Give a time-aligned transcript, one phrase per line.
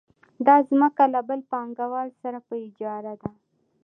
[0.47, 3.29] دا ځمکه له بل پانګوال سره په اجاره ده